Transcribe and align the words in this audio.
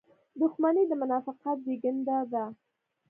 •دښمني 0.39 0.83
د 0.87 0.91
منافقت 1.01 1.57
زېږنده 1.65 2.17
ده. 2.31 2.43